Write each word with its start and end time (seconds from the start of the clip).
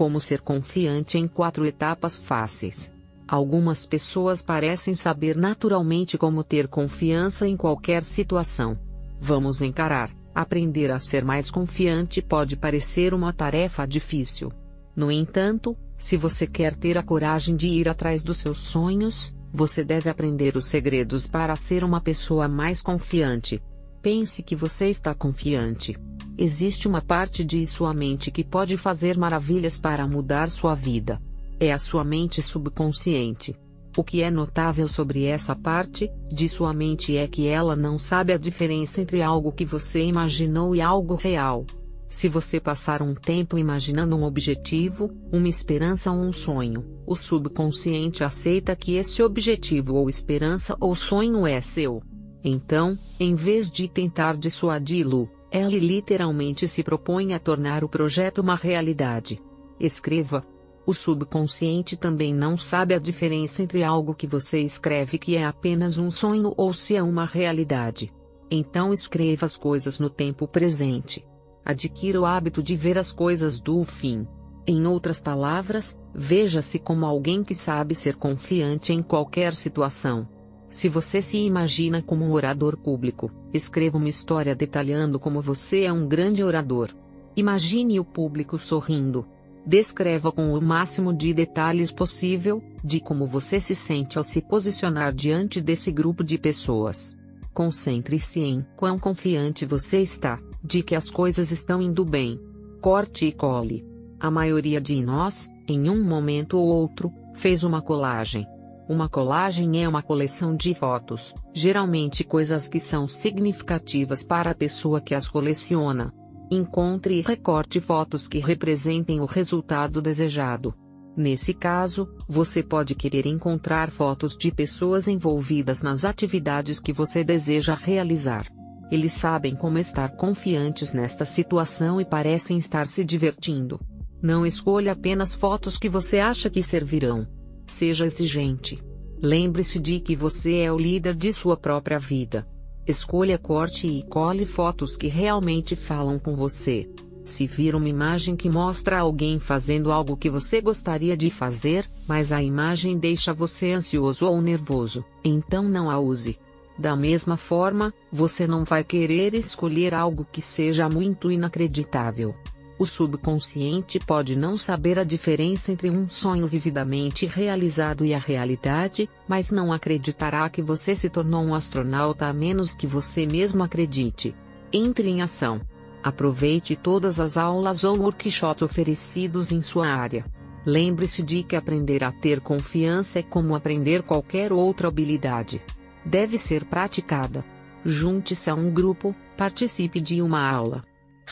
Como 0.00 0.18
ser 0.18 0.40
confiante 0.40 1.18
em 1.18 1.28
quatro 1.28 1.66
etapas 1.66 2.16
fáceis. 2.16 2.90
Algumas 3.28 3.86
pessoas 3.86 4.40
parecem 4.40 4.94
saber 4.94 5.36
naturalmente 5.36 6.16
como 6.16 6.42
ter 6.42 6.68
confiança 6.68 7.46
em 7.46 7.54
qualquer 7.54 8.02
situação. 8.02 8.78
Vamos 9.20 9.60
encarar. 9.60 10.10
Aprender 10.34 10.90
a 10.90 10.98
ser 10.98 11.22
mais 11.22 11.50
confiante 11.50 12.22
pode 12.22 12.56
parecer 12.56 13.12
uma 13.12 13.30
tarefa 13.30 13.84
difícil. 13.84 14.50
No 14.96 15.12
entanto, 15.12 15.76
se 15.98 16.16
você 16.16 16.46
quer 16.46 16.74
ter 16.74 16.96
a 16.96 17.02
coragem 17.02 17.54
de 17.54 17.68
ir 17.68 17.86
atrás 17.86 18.22
dos 18.22 18.38
seus 18.38 18.56
sonhos, 18.56 19.36
você 19.52 19.84
deve 19.84 20.08
aprender 20.08 20.56
os 20.56 20.64
segredos 20.64 21.26
para 21.26 21.54
ser 21.56 21.84
uma 21.84 22.00
pessoa 22.00 22.48
mais 22.48 22.80
confiante. 22.80 23.62
Pense 24.00 24.42
que 24.42 24.56
você 24.56 24.86
está 24.86 25.14
confiante. 25.14 25.94
Existe 26.42 26.88
uma 26.88 27.02
parte 27.02 27.44
de 27.44 27.66
sua 27.66 27.92
mente 27.92 28.30
que 28.30 28.42
pode 28.42 28.78
fazer 28.78 29.14
maravilhas 29.18 29.76
para 29.76 30.08
mudar 30.08 30.50
sua 30.50 30.74
vida. 30.74 31.20
É 31.60 31.70
a 31.70 31.78
sua 31.78 32.02
mente 32.02 32.40
subconsciente. 32.40 33.54
O 33.94 34.02
que 34.02 34.22
é 34.22 34.30
notável 34.30 34.88
sobre 34.88 35.24
essa 35.24 35.54
parte 35.54 36.10
de 36.34 36.48
sua 36.48 36.72
mente 36.72 37.14
é 37.14 37.28
que 37.28 37.46
ela 37.46 37.76
não 37.76 37.98
sabe 37.98 38.32
a 38.32 38.38
diferença 38.38 39.02
entre 39.02 39.20
algo 39.20 39.52
que 39.52 39.66
você 39.66 40.02
imaginou 40.02 40.74
e 40.74 40.80
algo 40.80 41.14
real. 41.14 41.66
Se 42.08 42.26
você 42.26 42.58
passar 42.58 43.02
um 43.02 43.12
tempo 43.12 43.58
imaginando 43.58 44.16
um 44.16 44.24
objetivo, 44.24 45.10
uma 45.30 45.46
esperança 45.46 46.10
ou 46.10 46.16
um 46.16 46.32
sonho, 46.32 46.86
o 47.06 47.16
subconsciente 47.16 48.24
aceita 48.24 48.74
que 48.74 48.94
esse 48.94 49.22
objetivo 49.22 49.94
ou 49.94 50.08
esperança 50.08 50.74
ou 50.80 50.94
sonho 50.94 51.46
é 51.46 51.60
seu. 51.60 52.02
Então, 52.42 52.98
em 53.20 53.34
vez 53.34 53.70
de 53.70 53.86
tentar 53.86 54.38
dissuadi-lo, 54.38 55.28
ela 55.50 55.70
literalmente 55.70 56.68
se 56.68 56.82
propõe 56.82 57.34
a 57.34 57.38
tornar 57.38 57.82
o 57.82 57.88
projeto 57.88 58.38
uma 58.38 58.54
realidade. 58.54 59.42
Escreva. 59.78 60.44
O 60.86 60.94
subconsciente 60.94 61.96
também 61.96 62.34
não 62.34 62.56
sabe 62.56 62.94
a 62.94 62.98
diferença 62.98 63.62
entre 63.62 63.82
algo 63.82 64.14
que 64.14 64.26
você 64.26 64.60
escreve 64.60 65.18
que 65.18 65.36
é 65.36 65.44
apenas 65.44 65.98
um 65.98 66.10
sonho 66.10 66.54
ou 66.56 66.72
se 66.72 66.96
é 66.96 67.02
uma 67.02 67.24
realidade. 67.24 68.12
Então 68.50 68.92
escreva 68.92 69.46
as 69.46 69.56
coisas 69.56 69.98
no 69.98 70.10
tempo 70.10 70.48
presente. 70.48 71.24
Adquira 71.64 72.20
o 72.20 72.26
hábito 72.26 72.62
de 72.62 72.74
ver 72.74 72.98
as 72.98 73.12
coisas 73.12 73.60
do 73.60 73.84
fim. 73.84 74.26
Em 74.66 74.86
outras 74.86 75.20
palavras, 75.20 75.98
veja-se 76.14 76.78
como 76.78 77.06
alguém 77.06 77.44
que 77.44 77.54
sabe 77.54 77.94
ser 77.94 78.16
confiante 78.16 78.92
em 78.92 79.02
qualquer 79.02 79.54
situação. 79.54 80.28
Se 80.70 80.88
você 80.88 81.20
se 81.20 81.36
imagina 81.36 82.00
como 82.00 82.24
um 82.24 82.30
orador 82.30 82.76
público, 82.76 83.28
escreva 83.52 83.98
uma 83.98 84.08
história 84.08 84.54
detalhando 84.54 85.18
como 85.18 85.42
você 85.42 85.82
é 85.82 85.92
um 85.92 86.06
grande 86.06 86.44
orador. 86.44 86.90
Imagine 87.34 87.98
o 87.98 88.04
público 88.04 88.56
sorrindo. 88.56 89.26
Descreva 89.66 90.30
com 90.30 90.54
o 90.54 90.62
máximo 90.62 91.12
de 91.12 91.34
detalhes 91.34 91.90
possível, 91.90 92.62
de 92.84 93.00
como 93.00 93.26
você 93.26 93.58
se 93.58 93.74
sente 93.74 94.16
ao 94.16 94.22
se 94.22 94.40
posicionar 94.40 95.12
diante 95.12 95.60
desse 95.60 95.90
grupo 95.90 96.22
de 96.22 96.38
pessoas. 96.38 97.18
Concentre-se 97.52 98.38
em 98.38 98.64
quão 98.76 98.96
confiante 98.96 99.66
você 99.66 100.00
está, 100.00 100.38
de 100.62 100.84
que 100.84 100.94
as 100.94 101.10
coisas 101.10 101.50
estão 101.50 101.82
indo 101.82 102.04
bem. 102.04 102.40
Corte 102.80 103.26
e 103.26 103.32
cole. 103.32 103.84
A 104.20 104.30
maioria 104.30 104.80
de 104.80 105.02
nós, 105.02 105.50
em 105.66 105.90
um 105.90 106.04
momento 106.04 106.56
ou 106.56 106.68
outro, 106.68 107.12
fez 107.34 107.64
uma 107.64 107.82
colagem 107.82 108.46
uma 108.90 109.08
colagem 109.08 109.84
é 109.84 109.88
uma 109.88 110.02
coleção 110.02 110.56
de 110.56 110.74
fotos, 110.74 111.32
geralmente 111.54 112.24
coisas 112.24 112.66
que 112.66 112.80
são 112.80 113.06
significativas 113.06 114.24
para 114.24 114.50
a 114.50 114.54
pessoa 114.54 115.00
que 115.00 115.14
as 115.14 115.28
coleciona. 115.28 116.12
Encontre 116.50 117.14
e 117.16 117.20
recorte 117.20 117.80
fotos 117.80 118.26
que 118.26 118.40
representem 118.40 119.20
o 119.20 119.26
resultado 119.26 120.02
desejado. 120.02 120.74
Nesse 121.16 121.54
caso, 121.54 122.12
você 122.28 122.64
pode 122.64 122.96
querer 122.96 123.26
encontrar 123.26 123.92
fotos 123.92 124.36
de 124.36 124.50
pessoas 124.50 125.06
envolvidas 125.06 125.82
nas 125.82 126.04
atividades 126.04 126.80
que 126.80 126.92
você 126.92 127.22
deseja 127.22 127.76
realizar. 127.76 128.50
Eles 128.90 129.12
sabem 129.12 129.54
como 129.54 129.78
estar 129.78 130.16
confiantes 130.16 130.92
nesta 130.92 131.24
situação 131.24 132.00
e 132.00 132.04
parecem 132.04 132.58
estar 132.58 132.88
se 132.88 133.04
divertindo. 133.04 133.78
Não 134.20 134.44
escolha 134.44 134.90
apenas 134.90 135.32
fotos 135.32 135.78
que 135.78 135.88
você 135.88 136.18
acha 136.18 136.50
que 136.50 136.60
servirão 136.60 137.38
Seja 137.70 138.04
exigente. 138.04 138.82
Lembre-se 139.22 139.78
de 139.78 140.00
que 140.00 140.16
você 140.16 140.56
é 140.56 140.72
o 140.72 140.76
líder 140.76 141.14
de 141.14 141.32
sua 141.32 141.56
própria 141.56 142.00
vida. 142.00 142.44
Escolha 142.84 143.38
corte 143.38 143.86
e 143.86 144.02
cole 144.02 144.44
fotos 144.44 144.96
que 144.96 145.06
realmente 145.06 145.76
falam 145.76 146.18
com 146.18 146.34
você. 146.34 146.90
Se 147.24 147.46
vir 147.46 147.76
uma 147.76 147.88
imagem 147.88 148.34
que 148.34 148.50
mostra 148.50 148.98
alguém 148.98 149.38
fazendo 149.38 149.92
algo 149.92 150.16
que 150.16 150.28
você 150.28 150.60
gostaria 150.60 151.16
de 151.16 151.30
fazer, 151.30 151.88
mas 152.08 152.32
a 152.32 152.42
imagem 152.42 152.98
deixa 152.98 153.32
você 153.32 153.70
ansioso 153.70 154.26
ou 154.26 154.42
nervoso, 154.42 155.04
então 155.24 155.62
não 155.62 155.88
a 155.88 155.96
use. 155.96 156.40
Da 156.76 156.96
mesma 156.96 157.36
forma, 157.36 157.94
você 158.10 158.48
não 158.48 158.64
vai 158.64 158.82
querer 158.82 159.32
escolher 159.32 159.94
algo 159.94 160.26
que 160.32 160.42
seja 160.42 160.88
muito 160.88 161.30
inacreditável. 161.30 162.34
O 162.80 162.86
subconsciente 162.86 164.00
pode 164.00 164.34
não 164.34 164.56
saber 164.56 164.98
a 164.98 165.04
diferença 165.04 165.70
entre 165.70 165.90
um 165.90 166.08
sonho 166.08 166.46
vividamente 166.46 167.26
realizado 167.26 168.06
e 168.06 168.14
a 168.14 168.18
realidade, 168.18 169.06
mas 169.28 169.50
não 169.50 169.70
acreditará 169.70 170.48
que 170.48 170.62
você 170.62 170.96
se 170.96 171.10
tornou 171.10 171.44
um 171.44 171.54
astronauta 171.54 172.24
a 172.24 172.32
menos 172.32 172.72
que 172.72 172.86
você 172.86 173.26
mesmo 173.26 173.62
acredite. 173.62 174.34
Entre 174.72 175.10
em 175.10 175.20
ação. 175.20 175.60
Aproveite 176.02 176.74
todas 176.74 177.20
as 177.20 177.36
aulas 177.36 177.84
ou 177.84 177.98
workshops 177.98 178.62
oferecidos 178.62 179.52
em 179.52 179.60
sua 179.60 179.86
área. 179.88 180.24
Lembre-se 180.64 181.22
de 181.22 181.42
que 181.42 181.56
aprender 181.56 182.02
a 182.02 182.10
ter 182.10 182.40
confiança 182.40 183.18
é 183.18 183.22
como 183.22 183.54
aprender 183.54 184.02
qualquer 184.04 184.54
outra 184.54 184.88
habilidade. 184.88 185.60
Deve 186.02 186.38
ser 186.38 186.64
praticada. 186.64 187.44
Junte-se 187.84 188.48
a 188.48 188.54
um 188.54 188.70
grupo, 188.70 189.14
participe 189.36 190.00
de 190.00 190.22
uma 190.22 190.40
aula 190.50 190.82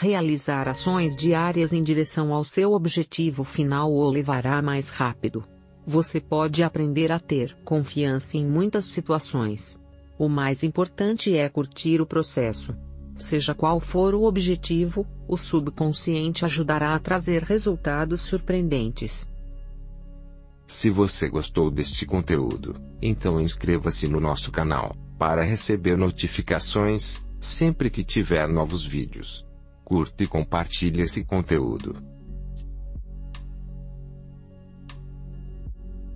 Realizar 0.00 0.68
ações 0.68 1.16
diárias 1.16 1.72
em 1.72 1.82
direção 1.82 2.32
ao 2.32 2.44
seu 2.44 2.72
objetivo 2.72 3.42
final 3.42 3.92
o 3.92 4.08
levará 4.08 4.62
mais 4.62 4.90
rápido. 4.90 5.42
Você 5.84 6.20
pode 6.20 6.62
aprender 6.62 7.10
a 7.10 7.18
ter 7.18 7.56
confiança 7.64 8.36
em 8.36 8.46
muitas 8.46 8.84
situações. 8.84 9.76
O 10.16 10.28
mais 10.28 10.62
importante 10.62 11.36
é 11.36 11.48
curtir 11.48 12.00
o 12.00 12.06
processo. 12.06 12.76
Seja 13.16 13.56
qual 13.56 13.80
for 13.80 14.14
o 14.14 14.22
objetivo, 14.22 15.04
o 15.26 15.36
subconsciente 15.36 16.44
ajudará 16.44 16.94
a 16.94 16.98
trazer 17.00 17.42
resultados 17.42 18.20
surpreendentes. 18.20 19.28
Se 20.64 20.90
você 20.90 21.28
gostou 21.28 21.72
deste 21.72 22.06
conteúdo, 22.06 22.76
então 23.02 23.40
inscreva-se 23.40 24.06
no 24.06 24.20
nosso 24.20 24.52
canal, 24.52 24.94
para 25.18 25.42
receber 25.42 25.98
notificações, 25.98 27.20
sempre 27.40 27.90
que 27.90 28.04
tiver 28.04 28.46
novos 28.46 28.86
vídeos 28.86 29.47
curta 29.88 30.22
e 30.22 30.26
compartilhe 30.26 31.00
esse 31.00 31.24
conteúdo. 31.24 32.17